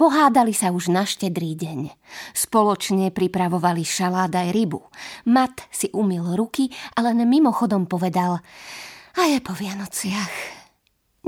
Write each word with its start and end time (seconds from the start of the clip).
Pohádali 0.00 0.56
sa 0.56 0.72
už 0.72 0.88
na 0.88 1.04
štedrý 1.04 1.52
deň. 1.60 1.92
Spoločne 2.32 3.12
pripravovali 3.12 3.84
šalát 3.84 4.32
aj 4.32 4.48
rybu. 4.48 4.80
Mat 5.28 5.68
si 5.68 5.92
umil 5.92 6.24
ruky 6.40 6.72
a 6.96 7.04
mimochodom 7.28 7.84
povedal 7.84 8.40
a 9.12 9.22
je 9.28 9.44
po 9.44 9.52
Vianociach. 9.52 10.56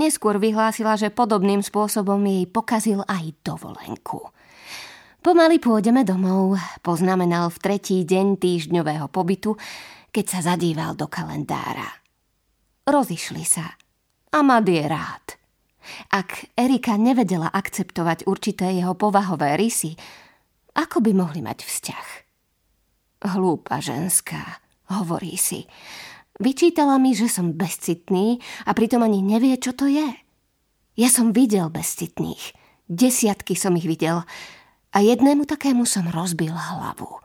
Neskôr 0.01 0.41
vyhlásila, 0.41 0.97
že 0.97 1.13
podobným 1.13 1.61
spôsobom 1.61 2.17
jej 2.25 2.49
pokazil 2.49 3.05
aj 3.05 3.45
dovolenku. 3.45 4.33
Pomaly 5.21 5.61
pôjdeme 5.61 6.01
domov, 6.01 6.57
poznamenal 6.81 7.53
v 7.53 7.61
tretí 7.61 8.01
deň 8.09 8.41
týždňového 8.41 9.13
pobytu, 9.13 9.53
keď 10.09 10.25
sa 10.25 10.57
zadíval 10.57 10.97
do 10.97 11.13
kalendára. 11.13 11.93
Rozišli 12.89 13.45
sa. 13.45 13.69
A 14.33 14.41
je 14.65 14.85
rád. 14.89 15.22
Ak 16.13 16.53
Erika 16.59 17.01
nevedela 17.01 17.49
akceptovať 17.49 18.29
určité 18.29 18.73
jeho 18.73 18.93
povahové 18.97 19.57
rysy, 19.57 19.97
ako 20.73 21.05
by 21.05 21.13
mohli 21.13 21.41
mať 21.45 21.65
vzťah? 21.65 22.09
Hlúpa 23.23 23.79
ženská, 23.79 24.61
hovorí 24.91 25.37
si. 25.37 25.69
Vyčítala 26.41 26.97
mi, 26.97 27.13
že 27.15 27.29
som 27.29 27.55
bezcitný 27.55 28.41
a 28.67 28.73
pritom 28.73 29.05
ani 29.05 29.21
nevie, 29.21 29.55
čo 29.61 29.77
to 29.77 29.87
je. 29.87 30.11
Ja 30.97 31.09
som 31.09 31.33
videl 31.33 31.73
bezcitných. 31.73 32.57
Desiatky 32.89 33.57
som 33.57 33.77
ich 33.79 33.89
videl. 33.89 34.25
A 34.93 34.99
jednému 35.01 35.49
takému 35.49 35.89
som 35.89 36.05
rozbil 36.09 36.53
hlavu. 36.53 37.23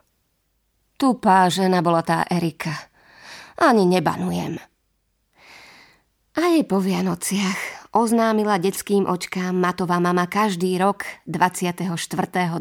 Tupá 0.95 1.45
žena 1.51 1.83
bola 1.83 2.01
tá 2.01 2.23
Erika. 2.31 2.73
Ani 3.59 3.83
nebanujem. 3.83 4.57
A 6.37 6.41
je 6.53 6.61
po 6.63 6.77
Vianociach 6.77 7.76
oznámila 7.97 8.61
detským 8.61 9.09
očkám 9.09 9.57
Matová 9.57 9.97
mama 9.97 10.29
každý 10.29 10.77
rok 10.77 11.09
24. 11.25 11.89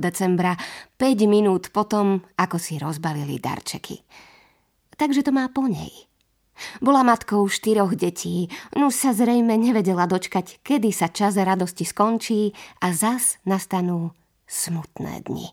decembra 0.00 0.56
5 0.96 1.28
minút 1.28 1.68
potom, 1.68 2.24
ako 2.40 2.56
si 2.56 2.80
rozbalili 2.80 3.36
darčeky. 3.36 4.00
Takže 4.96 5.20
to 5.20 5.36
má 5.36 5.52
po 5.52 5.68
nej. 5.68 5.92
Bola 6.80 7.04
matkou 7.04 7.44
štyroch 7.44 7.92
detí, 7.92 8.48
no 8.80 8.88
sa 8.88 9.12
zrejme 9.12 9.60
nevedela 9.60 10.08
dočkať, 10.08 10.64
kedy 10.64 10.88
sa 10.88 11.12
čas 11.12 11.36
radosti 11.36 11.84
skončí 11.84 12.56
a 12.80 12.96
zas 12.96 13.36
nastanú 13.44 14.16
smutné 14.48 15.20
dni. 15.28 15.52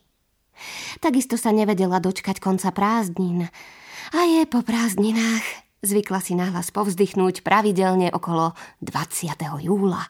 Takisto 1.03 1.35
sa 1.35 1.51
nevedela 1.51 1.99
dočkať 1.99 2.39
konca 2.39 2.71
prázdnin. 2.71 3.51
A 4.15 4.19
je 4.23 4.47
po 4.47 4.63
prázdninách 4.63 5.62
Zvykla 5.83 6.23
si 6.23 6.31
nahlas 6.31 6.71
povzdychnúť 6.71 7.43
pravidelne 7.43 8.07
okolo 8.07 8.55
20. 8.79 9.35
júla. 9.67 10.07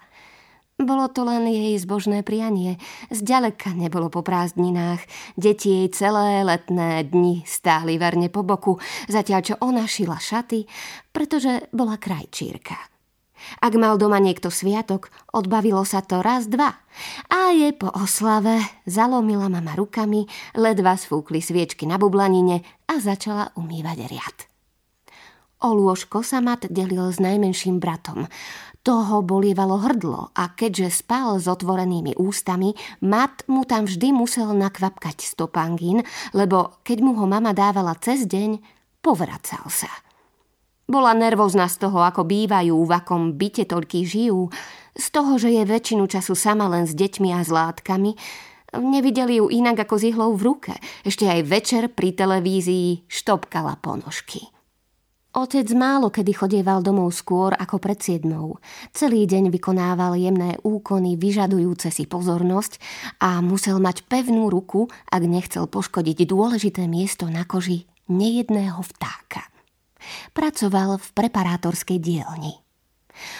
Bolo 0.77 1.09
to 1.09 1.25
len 1.25 1.49
jej 1.49 1.73
zbožné 1.81 2.21
prianie. 2.21 2.77
Zďaleka 3.09 3.73
nebolo 3.73 4.13
po 4.13 4.21
prázdninách. 4.21 5.01
Deti 5.33 5.81
jej 5.81 5.89
celé 5.89 6.45
letné 6.45 7.01
dni 7.09 7.41
stáli 7.49 7.97
verne 7.97 8.29
po 8.29 8.45
boku, 8.45 8.77
zatiaľ 9.09 9.41
čo 9.41 9.55
ona 9.65 9.89
šila 9.89 10.21
šaty, 10.21 10.69
pretože 11.09 11.65
bola 11.73 11.97
krajčírka. 11.97 12.77
Ak 13.57 13.73
mal 13.73 13.97
doma 13.97 14.21
niekto 14.21 14.53
sviatok, 14.53 15.09
odbavilo 15.33 15.81
sa 15.89 16.05
to 16.05 16.21
raz, 16.21 16.45
dva. 16.45 16.69
A 17.33 17.49
je 17.49 17.73
po 17.73 17.89
oslave 17.89 18.61
zalomila 18.85 19.49
mama 19.49 19.73
rukami, 19.73 20.29
ledva 20.53 20.93
sfúkli 21.01 21.41
sviečky 21.41 21.89
na 21.89 21.97
bublanine 21.97 22.61
a 22.85 23.01
začala 23.01 23.49
umývať 23.57 23.99
riad. 24.05 24.52
O 25.63 25.71
lôžko 25.71 26.27
sa 26.27 26.43
Mat 26.43 26.67
delil 26.67 27.07
s 27.07 27.23
najmenším 27.23 27.79
bratom. 27.79 28.27
Toho 28.83 29.23
bolievalo 29.23 29.79
hrdlo 29.79 30.35
a 30.35 30.51
keďže 30.51 31.07
spal 31.07 31.39
s 31.39 31.47
otvorenými 31.47 32.19
ústami, 32.19 32.75
Mat 32.99 33.47
mu 33.47 33.63
tam 33.63 33.87
vždy 33.87 34.11
musel 34.11 34.51
nakvapkať 34.51 35.23
stopangín, 35.23 36.03
lebo 36.35 36.83
keď 36.83 36.97
mu 36.99 37.15
ho 37.15 37.23
mama 37.23 37.55
dávala 37.55 37.95
cez 37.95 38.27
deň, 38.27 38.59
povracal 38.99 39.63
sa. 39.71 39.87
Bola 40.83 41.15
nervózna 41.15 41.71
z 41.71 41.79
toho, 41.87 42.03
ako 42.03 42.27
bývajú, 42.27 42.75
v 42.83 42.91
akom 42.91 43.39
byte 43.39 43.63
toľký 43.63 44.03
žijú, 44.03 44.51
z 44.99 45.07
toho, 45.15 45.39
že 45.39 45.47
je 45.55 45.63
väčšinu 45.63 46.11
času 46.11 46.35
sama 46.35 46.67
len 46.67 46.83
s 46.83 46.91
deťmi 46.91 47.31
a 47.31 47.39
s 47.39 47.47
látkami, 47.47 48.19
Nevideli 48.73 49.37
ju 49.37 49.53
inak 49.53 49.85
ako 49.85 50.01
s 50.01 50.03
ihlou 50.09 50.33
v 50.33 50.49
ruke. 50.49 50.73
Ešte 51.05 51.29
aj 51.29 51.45
večer 51.45 51.83
pri 51.93 52.09
televízii 52.09 53.05
štopkala 53.05 53.77
ponožky. 53.77 54.49
Otec 55.33 55.65
málo 55.73 56.13
kedy 56.13 56.29
chodieval 56.29 56.85
domov 56.85 57.09
skôr 57.09 57.57
ako 57.57 57.81
pred 57.81 57.97
siedmou. 57.97 58.61
Celý 58.93 59.25
deň 59.25 59.49
vykonával 59.49 60.13
jemné 60.13 60.61
úkony 60.61 61.17
vyžadujúce 61.17 61.89
si 61.89 62.05
pozornosť 62.05 62.77
a 63.17 63.41
musel 63.41 63.81
mať 63.81 64.05
pevnú 64.05 64.53
ruku, 64.53 64.93
ak 65.09 65.25
nechcel 65.25 65.65
poškodiť 65.65 66.29
dôležité 66.29 66.85
miesto 66.85 67.33
na 67.33 67.49
koži 67.49 67.89
nejedného 68.13 68.77
vtáka. 68.77 69.49
Pracoval 70.37 71.01
v 71.01 71.07
preparátorskej 71.17 71.97
dielni. 71.97 72.61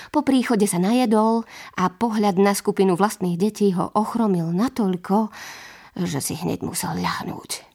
Po 0.09 0.25
príchode 0.25 0.65
sa 0.65 0.81
najedol 0.81 1.45
a 1.77 1.93
pohľad 1.93 2.41
na 2.41 2.57
skupinu 2.57 2.97
vlastných 2.97 3.37
detí 3.37 3.69
ho 3.77 3.93
ochromil 3.93 4.49
natoľko, 4.49 5.29
že 5.93 6.25
si 6.25 6.33
hneď 6.41 6.65
musel 6.65 6.97
ľahnúť. 6.97 7.72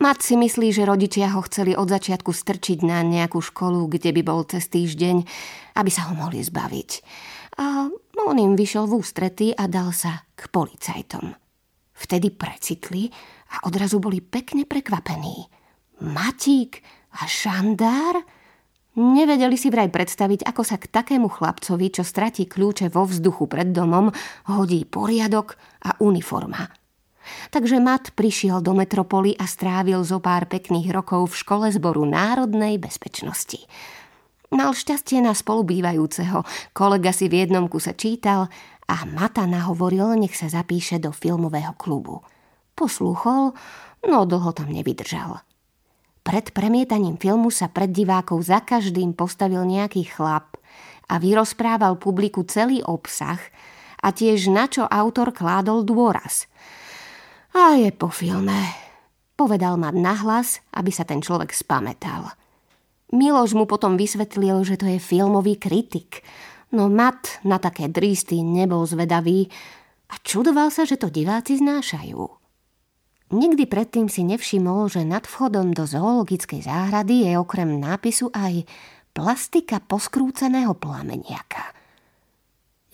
Mat 0.00 0.24
si 0.24 0.34
myslí, 0.34 0.72
že 0.72 0.88
rodičia 0.88 1.32
ho 1.36 1.40
chceli 1.46 1.76
od 1.76 1.86
začiatku 1.86 2.32
strčiť 2.32 2.82
na 2.82 3.04
nejakú 3.04 3.38
školu, 3.38 3.86
kde 3.88 4.10
by 4.16 4.22
bol 4.24 4.40
cez 4.48 4.66
týždeň, 4.72 5.16
aby 5.76 5.90
sa 5.92 6.10
ho 6.10 6.18
mohli 6.18 6.40
zbaviť. 6.42 6.90
A 7.60 7.86
on 8.24 8.36
im 8.40 8.58
vyšiel 8.58 8.90
v 8.90 8.98
ústrety 8.98 9.46
a 9.54 9.70
dal 9.70 9.94
sa 9.94 10.26
k 10.34 10.50
policajtom. 10.50 11.36
Vtedy 11.94 12.34
precitli 12.34 13.06
a 13.54 13.70
odrazu 13.70 14.02
boli 14.02 14.18
pekne 14.18 14.66
prekvapení. 14.66 15.46
Matík 16.02 16.82
a 17.14 17.30
žandár? 17.30 18.18
Nevedeli 18.94 19.58
si 19.58 19.70
vraj 19.70 19.90
predstaviť, 19.90 20.46
ako 20.46 20.62
sa 20.62 20.78
k 20.78 20.90
takému 20.90 21.26
chlapcovi, 21.30 21.90
čo 21.90 22.06
stratí 22.06 22.46
kľúče 22.46 22.90
vo 22.90 23.06
vzduchu 23.06 23.46
pred 23.50 23.74
domom, 23.74 24.10
hodí 24.50 24.86
poriadok 24.86 25.58
a 25.86 25.98
uniforma– 26.02 26.66
Takže 27.50 27.80
Mat 27.80 28.12
prišiel 28.12 28.60
do 28.60 28.76
metropoly 28.76 29.34
a 29.36 29.48
strávil 29.48 30.02
zo 30.04 30.20
pár 30.20 30.46
pekných 30.48 30.92
rokov 30.92 31.32
v 31.32 31.38
škole 31.40 31.66
zboru 31.72 32.04
národnej 32.04 32.76
bezpečnosti. 32.76 33.64
Mal 34.54 34.70
šťastie 34.70 35.18
na 35.18 35.34
spolubývajúceho, 35.34 36.46
kolega 36.70 37.10
si 37.10 37.26
v 37.26 37.42
jednom 37.42 37.66
kuse 37.66 37.90
čítal 37.98 38.46
a 38.86 38.96
Mata 39.02 39.50
nahovoril, 39.50 40.14
nech 40.14 40.36
sa 40.38 40.46
zapíše 40.46 41.02
do 41.02 41.10
filmového 41.10 41.74
klubu. 41.74 42.22
Poslúchol, 42.78 43.56
no 44.06 44.18
dlho 44.28 44.50
tam 44.54 44.70
nevydržal. 44.70 45.42
Pred 46.24 46.56
premietaním 46.56 47.20
filmu 47.20 47.50
sa 47.50 47.68
pred 47.68 47.92
divákov 47.92 48.46
za 48.46 48.62
každým 48.64 49.12
postavil 49.12 49.66
nejaký 49.66 50.08
chlap 50.08 50.56
a 51.10 51.20
vyrozprával 51.20 52.00
publiku 52.00 52.46
celý 52.46 52.80
obsah 52.80 53.42
a 54.00 54.08
tiež 54.14 54.48
na 54.54 54.70
čo 54.70 54.86
autor 54.86 55.34
kládol 55.34 55.82
dôraz– 55.82 56.44
a 57.54 57.78
je 57.78 57.94
po 57.94 58.10
filme, 58.10 58.58
povedal 59.38 59.78
ma 59.78 59.94
nahlas, 59.94 60.58
aby 60.74 60.90
sa 60.90 61.06
ten 61.06 61.22
človek 61.22 61.54
spametal. 61.54 62.34
Miloš 63.14 63.54
mu 63.54 63.64
potom 63.70 63.94
vysvetlil, 63.94 64.66
že 64.66 64.74
to 64.74 64.90
je 64.90 64.98
filmový 64.98 65.54
kritik, 65.54 66.26
no 66.74 66.90
Mat 66.90 67.38
na 67.46 67.62
také 67.62 67.86
drísty 67.86 68.42
nebol 68.42 68.82
zvedavý 68.82 69.46
a 70.10 70.18
čudoval 70.26 70.74
sa, 70.74 70.82
že 70.82 70.98
to 70.98 71.14
diváci 71.14 71.62
znášajú. 71.62 72.22
Nikdy 73.34 73.64
predtým 73.66 74.06
si 74.06 74.26
nevšimol, 74.26 74.90
že 74.90 75.06
nad 75.06 75.26
vchodom 75.26 75.74
do 75.74 75.86
zoologickej 75.86 76.66
záhrady 76.66 77.30
je 77.30 77.38
okrem 77.38 77.80
nápisu 77.80 78.30
aj 78.34 78.66
plastika 79.14 79.78
poskrúceného 79.82 80.74
plameniaka. 80.74 81.74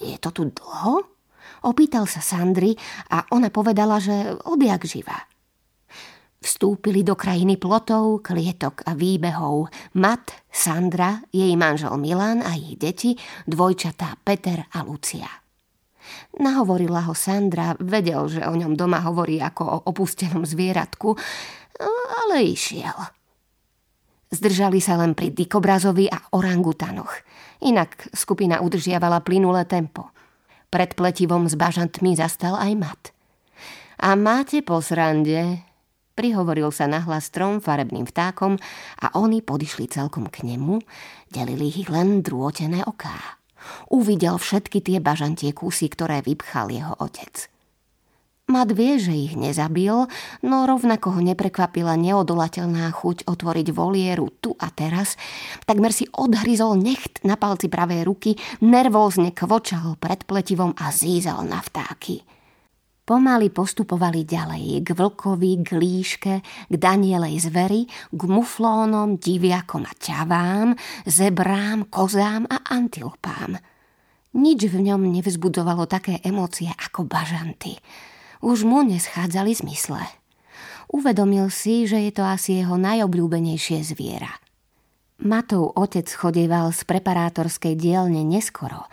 Je 0.00 0.16
to 0.16 0.32
tu 0.32 0.48
dlho? 0.48 1.19
Opýtal 1.60 2.09
sa 2.09 2.25
Sandry 2.25 2.72
a 3.12 3.28
ona 3.37 3.53
povedala, 3.53 4.01
že 4.01 4.33
odjak 4.48 4.89
živa. 4.89 5.28
Vstúpili 6.41 7.04
do 7.04 7.12
krajiny 7.21 7.60
plotov, 7.60 8.24
klietok 8.24 8.80
a 8.89 8.97
výbehov. 8.97 9.68
Mat, 10.01 10.48
Sandra, 10.48 11.21
jej 11.28 11.53
manžel 11.53 11.92
Milan 12.01 12.41
a 12.41 12.57
ich 12.57 12.80
deti, 12.80 13.12
dvojčatá 13.45 14.16
Peter 14.24 14.65
a 14.72 14.80
Lucia. 14.80 15.28
Nahovorila 16.41 17.04
ho 17.04 17.12
Sandra, 17.12 17.77
vedel, 17.77 18.24
že 18.33 18.41
o 18.48 18.56
ňom 18.56 18.72
doma 18.72 19.04
hovorí 19.04 19.36
ako 19.36 19.63
o 19.68 19.77
opustenom 19.92 20.48
zvieratku, 20.48 21.13
ale 22.24 22.48
išiel. 22.48 22.97
Zdržali 24.33 24.80
sa 24.80 24.97
len 24.97 25.13
pri 25.13 25.36
dikobrazovi 25.36 26.09
a 26.09 26.33
orangutanoch. 26.33 27.21
Inak 27.68 28.16
skupina 28.16 28.65
udržiavala 28.65 29.21
plynulé 29.21 29.68
tempo– 29.68 30.09
pred 30.70 30.94
pletivom 30.94 31.50
s 31.50 31.58
bažantmi 31.58 32.14
zastal 32.14 32.56
aj 32.56 32.72
mat. 32.78 33.02
A 34.00 34.16
máte 34.16 34.64
po 34.64 34.80
srande, 34.80 35.60
prihovoril 36.16 36.72
sa 36.72 36.88
nahlas 36.88 37.28
trom 37.28 37.60
farebným 37.60 38.08
vtákom 38.08 38.56
a 39.02 39.06
oni 39.18 39.44
podišli 39.44 39.92
celkom 39.92 40.30
k 40.32 40.48
nemu, 40.48 40.80
delili 41.28 41.68
ich 41.68 41.92
len 41.92 42.24
drôtené 42.24 42.80
oká. 42.86 43.36
Uvidel 43.92 44.40
všetky 44.40 44.80
tie 44.80 44.98
bažantie 45.04 45.52
kusy, 45.52 45.92
ktoré 45.92 46.24
vypchal 46.24 46.72
jeho 46.72 46.96
otec. 46.96 47.59
Mat 48.50 48.74
vie, 48.74 48.98
že 48.98 49.14
ich 49.14 49.38
nezabil, 49.38 50.10
no 50.42 50.56
rovnako 50.66 51.14
ho 51.14 51.20
neprekvapila 51.22 51.94
neodolateľná 51.94 52.91
chuť 52.91 53.30
otvoriť 53.30 53.70
volieru 53.70 54.26
tu 54.42 54.58
a 54.58 54.74
teraz. 54.74 55.14
Takmer 55.70 55.94
si 55.94 56.10
odhryzol 56.10 56.74
necht 56.74 57.22
na 57.22 57.38
palci 57.38 57.70
pravej 57.70 58.02
ruky, 58.02 58.34
nervózne 58.58 59.30
kvočal 59.30 59.94
pred 60.02 60.26
pletivom 60.26 60.74
a 60.74 60.91
zízal 60.91 61.47
na 61.47 61.62
vtáky. 61.62 62.26
Pomaly 63.06 63.54
postupovali 63.54 64.26
ďalej 64.26 64.82
k 64.82 64.88
vlkovi, 64.98 65.53
k 65.62 65.70
líške, 65.78 66.34
k 66.42 66.74
danielej 66.74 67.46
zveri, 67.46 67.86
k 68.10 68.20
muflónom, 68.26 69.14
diviakom 69.14 69.86
a 69.86 69.94
ťavám, 69.94 70.74
zebrám, 71.06 71.86
kozám 71.86 72.50
a 72.50 72.66
antilopám. 72.66 73.62
Nič 74.34 74.66
v 74.66 74.91
ňom 74.91 75.06
nevzbudovalo 75.06 75.86
také 75.86 76.18
emócie 76.26 76.66
ako 76.66 77.06
bažanty– 77.06 77.78
už 78.41 78.65
mu 78.65 78.81
neschádzali 78.84 79.53
zmysle. 79.57 80.01
Uvedomil 80.91 81.47
si, 81.54 81.87
že 81.87 82.03
je 82.03 82.13
to 82.13 82.27
asi 82.27 82.60
jeho 82.60 82.75
najobľúbenejšie 82.75 83.78
zviera. 83.87 84.42
Matov 85.21 85.77
otec 85.77 86.09
chodieval 86.09 86.72
z 86.72 86.83
preparátorskej 86.89 87.77
dielne 87.77 88.25
neskoro 88.25 88.89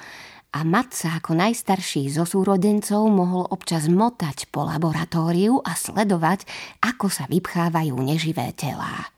a 0.51 0.59
Mat 0.67 0.91
sa 0.91 1.17
ako 1.17 1.39
najstarší 1.39 2.11
zo 2.11 2.27
súrodencov 2.27 3.07
mohol 3.07 3.47
občas 3.47 3.87
motať 3.87 4.51
po 4.51 4.67
laboratóriu 4.67 5.63
a 5.63 5.73
sledovať, 5.73 6.43
ako 6.83 7.07
sa 7.07 7.25
vypchávajú 7.31 7.95
neživé 7.97 8.51
telá. 8.53 9.09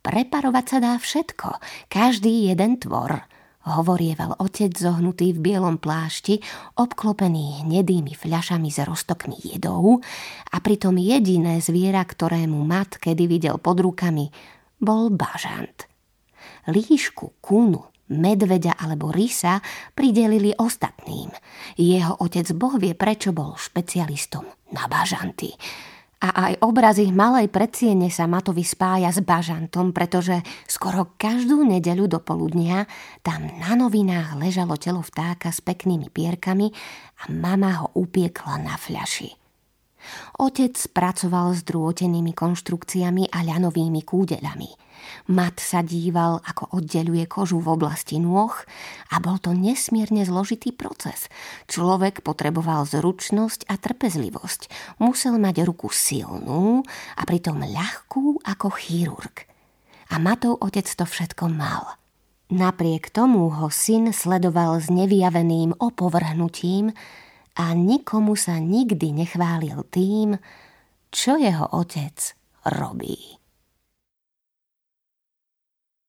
Preparovať 0.00 0.64
sa 0.64 0.78
dá 0.80 0.94
všetko, 0.96 1.60
každý 1.90 2.48
jeden 2.48 2.80
tvor– 2.80 3.20
hovorieval 3.70 4.36
otec 4.42 4.74
zohnutý 4.74 5.32
v 5.36 5.52
bielom 5.52 5.78
plášti, 5.78 6.42
obklopený 6.74 7.62
hnedými 7.62 8.18
fľašami 8.18 8.68
s 8.68 8.82
roztokmi 8.82 9.38
jedou 9.40 10.02
a 10.50 10.56
pritom 10.58 10.98
jediné 10.98 11.62
zviera, 11.62 12.02
ktorému 12.02 12.58
mat 12.66 12.98
kedy 12.98 13.30
videl 13.30 13.56
pod 13.62 13.78
rukami, 13.78 14.28
bol 14.82 15.14
bažant. 15.14 15.86
Líšku, 16.66 17.38
kúnu, 17.38 17.86
medveďa 18.10 18.74
alebo 18.82 19.14
rysa 19.14 19.62
pridelili 19.94 20.50
ostatným. 20.58 21.30
Jeho 21.78 22.18
otec 22.18 22.50
Boh 22.58 22.74
vie, 22.76 22.98
prečo 22.98 23.30
bol 23.30 23.54
špecialistom 23.54 24.44
na 24.74 24.90
bažanty 24.90 25.54
a 26.20 26.52
aj 26.52 26.60
obraz 26.60 27.00
ich 27.00 27.16
malej 27.16 27.48
predsiene 27.48 28.12
sa 28.12 28.28
Matovi 28.28 28.60
spája 28.60 29.08
s 29.08 29.24
bažantom, 29.24 29.96
pretože 29.96 30.44
skoro 30.68 31.16
každú 31.16 31.64
nedeľu 31.64 32.12
do 32.12 32.20
poludnia 32.20 32.84
tam 33.24 33.48
na 33.56 33.72
novinách 33.72 34.36
ležalo 34.36 34.76
telo 34.76 35.00
vtáka 35.00 35.48
s 35.48 35.64
peknými 35.64 36.12
pierkami 36.12 36.68
a 37.24 37.32
mama 37.32 37.80
ho 37.80 37.86
upiekla 37.96 38.60
na 38.60 38.76
fľaši. 38.76 39.39
Otec 40.38 40.74
pracoval 40.92 41.56
s 41.56 41.64
drôtenými 41.64 42.32
konštrukciami 42.32 43.28
a 43.30 43.38
ľanovými 43.44 44.02
kúdeľami. 44.04 44.70
Mat 45.32 45.60
sa 45.60 45.80
díval, 45.80 46.44
ako 46.44 46.76
oddeluje 46.76 47.24
kožu 47.24 47.60
v 47.60 47.72
oblasti 47.72 48.20
nôh 48.20 48.52
a 49.10 49.16
bol 49.18 49.40
to 49.40 49.56
nesmierne 49.56 50.24
zložitý 50.26 50.76
proces. 50.76 51.32
Človek 51.68 52.20
potreboval 52.20 52.84
zručnosť 52.84 53.68
a 53.68 53.80
trpezlivosť. 53.80 54.60
Musel 55.00 55.40
mať 55.40 55.64
ruku 55.64 55.88
silnú 55.88 56.84
a 57.16 57.22
pritom 57.24 57.64
ľahkú 57.64 58.44
ako 58.44 58.68
chirurg. 58.76 59.48
A 60.10 60.18
Matov 60.18 60.58
otec 60.58 60.84
to 60.84 61.06
všetko 61.06 61.46
mal. 61.48 61.96
Napriek 62.50 63.14
tomu 63.14 63.46
ho 63.46 63.70
syn 63.70 64.10
sledoval 64.10 64.82
s 64.82 64.90
nevyjaveným 64.90 65.78
opovrhnutím, 65.78 66.90
a 67.60 67.76
nikomu 67.76 68.40
sa 68.40 68.56
nikdy 68.56 69.12
nechválil 69.12 69.84
tým, 69.92 70.40
čo 71.12 71.36
jeho 71.36 71.76
otec 71.76 72.16
robí. 72.72 73.39